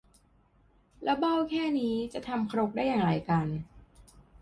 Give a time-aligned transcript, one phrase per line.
[1.03, 3.47] แล้วเบ้าแค่นี้จะทำครกได้อย่างไรกัน